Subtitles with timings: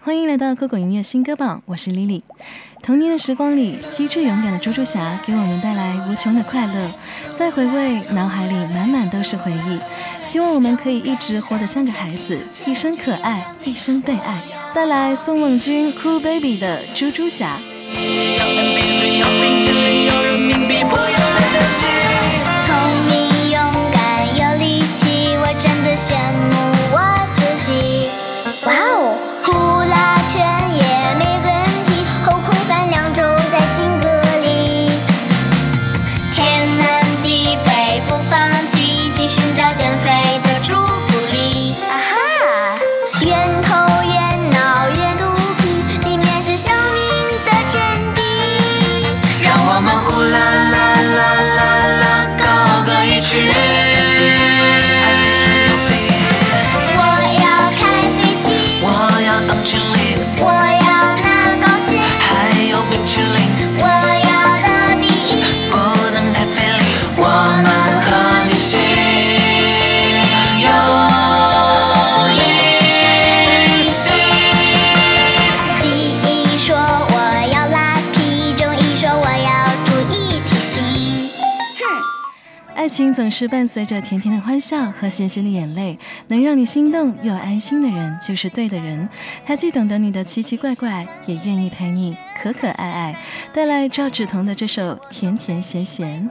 [0.00, 2.22] 欢迎来到酷狗音乐新歌榜，我是 Lily。
[2.82, 6.92] 童年的时光里，机智勇敢的猪猪侠给我们带来无穷的快乐。
[7.32, 9.80] 再回味，脑海里满满都是回忆。
[10.22, 14.40] 希望我们可以一直活得像个孩子，一生可爱，一生被爱。
[14.72, 17.58] 带来宋梦君《Cool Baby》的猪猪侠。
[22.64, 22.76] 聪
[23.08, 23.60] 明、勇
[23.92, 26.14] 敢、有力气，我真的羡
[26.50, 26.55] 慕
[53.38, 53.42] 我
[57.42, 57.44] 要
[57.76, 57.82] 开
[58.16, 58.48] 飞机，
[58.80, 58.84] 我
[59.26, 60.88] 要当经理，我要
[61.20, 61.26] 拿
[61.60, 62.28] 高薪，还
[62.70, 63.36] 有冰淇淋，
[63.78, 63.84] 我
[64.24, 64.30] 要
[64.64, 64.66] 得
[65.00, 65.44] 第一。
[65.70, 65.74] 不
[66.12, 66.80] 能太费力。
[67.18, 67.20] 我
[82.86, 85.98] 爱情总是伴随着甜甜的欢笑和咸咸的眼泪，
[86.28, 89.08] 能让你心动又安心的人就是对的人。
[89.44, 93.20] 他既懂得你的奇奇怪怪，也愿意陪你可可爱爱。
[93.52, 96.30] 带来赵芷彤的这首《甜甜咸咸》。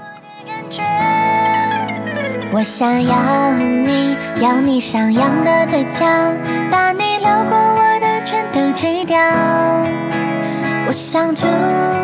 [2.53, 6.06] 我想要你，要你上扬的嘴角，
[6.72, 9.19] 把你流过我的全都吃掉。
[10.88, 11.47] 我想住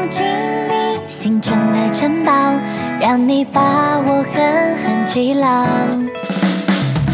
[0.09, 0.25] 进
[0.67, 2.31] 你心中的城堡，
[3.01, 5.65] 让你把我狠狠记牢。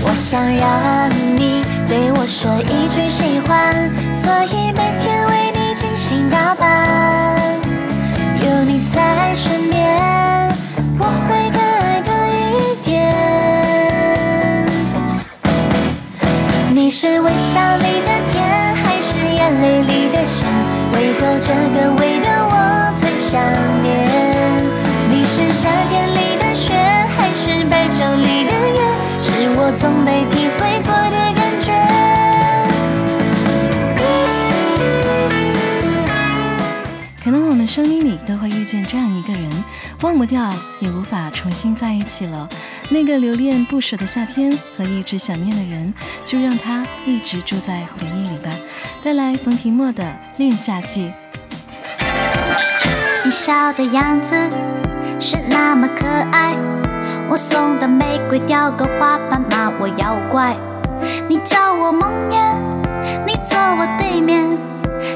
[0.04, 3.74] 我想让你对我说一句喜欢，
[4.14, 6.68] 所以每天为你精心打扮。
[8.44, 9.80] 有你在身边，
[11.00, 12.92] 我会更爱多一点。
[16.76, 18.44] 你是微笑里的甜，
[18.76, 20.46] 还是眼泪里的咸？
[20.92, 23.40] 为何这个味道我最想？
[25.68, 28.80] 夏天里的雪，还是白昼里的月？
[29.22, 31.68] 是我从没体会过的感觉。
[37.22, 39.52] 可能我们生命里都会遇见这样一个人，
[40.04, 42.48] 忘不掉，也无法重新在一起了。
[42.90, 48.50] 那个留恋不舍的夏天和一直想念的人，就让他一直住在回忆里吧。
[49.04, 50.04] 带来冯提莫的
[50.38, 51.10] 《恋夏季》。
[53.26, 54.34] 你笑的样子
[55.20, 56.54] 是那么可爱，
[57.28, 60.56] 我送的玫瑰雕个花瓣骂我妖怪，
[61.28, 62.56] 你叫我梦魇，
[63.26, 64.58] 你坐我对面，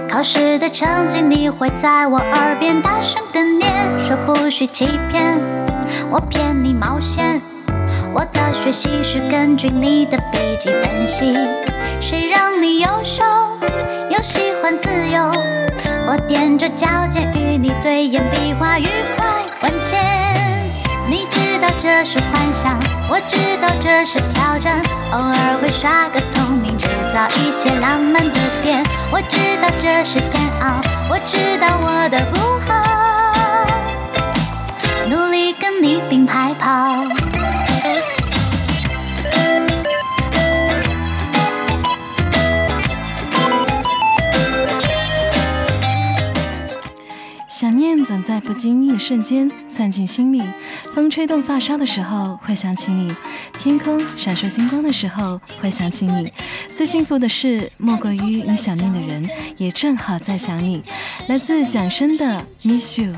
[0.09, 5.39] 考试的成绩你会在我耳边大声的念，说不许欺骗，
[6.09, 7.39] 我骗你冒险，
[8.11, 11.37] 我的学习是根据你的笔记分析，
[11.99, 13.23] 谁让你优秀
[14.09, 15.31] 又喜欢自由？
[16.11, 18.85] 我踮着脚尖与你对眼，比划愉
[19.15, 19.97] 快万千。
[21.09, 22.77] 你知道这是幻想，
[23.09, 24.83] 我知道这是挑战，
[25.13, 28.83] 偶尔会耍个聪明，制造一些浪漫的点。
[29.09, 32.80] 我知道这是煎熬，我知道我的不好，
[48.03, 50.41] 总在不经意的瞬间窜进心里，
[50.93, 53.13] 风吹动发梢的时候会想起你，
[53.59, 56.31] 天空闪烁星光的时候会想起你。
[56.71, 60.83] 最幸福的事莫过于你想念的人也正好在想你。
[61.27, 63.13] 来自蒋申的《Miss You》。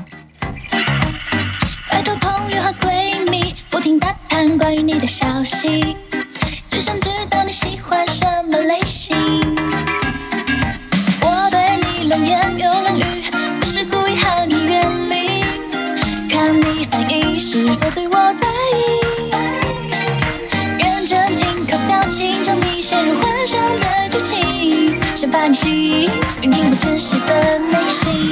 [1.90, 5.96] 拜托朋友和闺蜜，不停打探关于你的消息，
[6.68, 9.16] 只想知道你喜欢什么类型。
[11.20, 13.23] 我对你冷言又冷语，
[17.64, 18.46] 是否对我在
[18.76, 19.30] 意。
[20.78, 26.10] 认真听可表情，着迷陷入幻想的剧情，想把你吸引，
[26.42, 28.30] 聆听我真实的内心。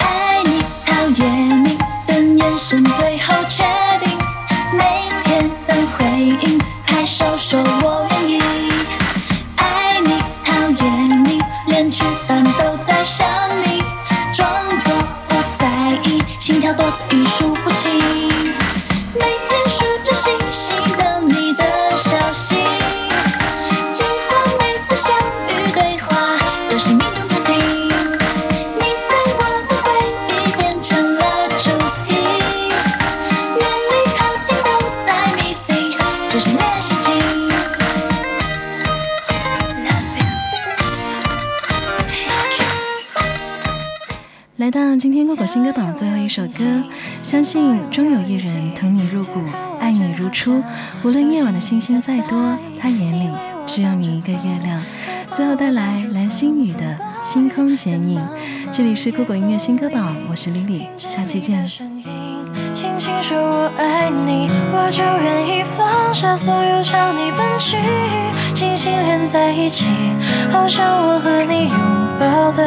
[0.00, 3.11] 爱你，讨厌你，等眼神，最
[44.56, 46.84] 来到今天酷狗新歌榜最后一首歌，
[47.20, 49.40] 相信终有一人疼你入骨，
[49.80, 50.62] 爱你如初。
[51.02, 53.28] 无论夜晚的星星再多，他眼里
[53.66, 54.80] 只有你一个月亮。
[55.32, 56.80] 最后带来蓝心宇的
[57.20, 58.20] 《星空剪影》，
[58.70, 61.68] 这里是酷狗音乐新歌榜，我是 Lily，下期见。
[62.82, 67.76] 轻轻说我爱你，我就愿意放下所有朝你奔去，
[68.54, 69.86] 紧紧连在一起，
[70.50, 71.78] 好像我和你拥
[72.18, 72.66] 抱的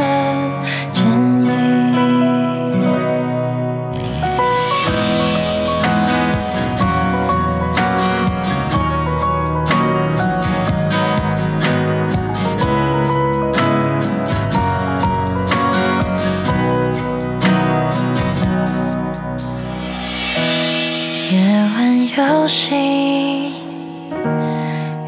[22.45, 23.51] 晚有星，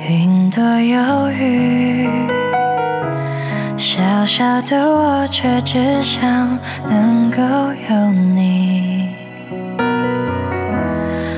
[0.10, 2.10] 云朵有雨，
[3.78, 6.58] 小小的我却只想
[6.90, 7.40] 能够
[7.92, 9.12] 有你，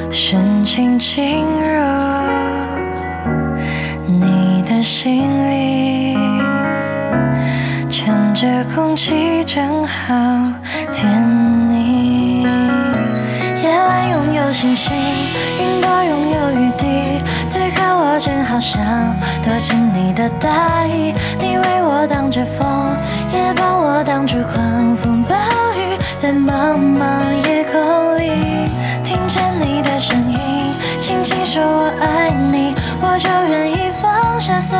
[0.10, 1.82] 深情进入
[4.08, 6.16] 你的心里，
[7.90, 10.16] 趁着空气正好
[10.94, 11.12] 甜
[11.68, 12.44] 腻。
[13.62, 14.96] 夜晚拥有星星，
[19.62, 22.96] 着你的大衣，你为我挡着风，
[23.32, 25.36] 也帮我挡住狂风暴
[25.76, 28.64] 雨，在茫茫夜空里
[29.04, 34.79] 听见你的声音，轻轻说我爱你，我就愿意放下所。